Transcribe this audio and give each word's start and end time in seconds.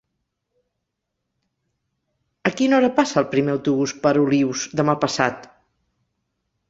A 2.51 2.53
quina 2.61 2.77
hora 2.77 2.91
passa 3.01 3.19
el 3.23 3.29
primer 3.35 3.55
autobús 3.59 3.93
per 4.07 4.15
Olius 4.25 4.65
demà 4.81 4.97
passat? 5.05 5.47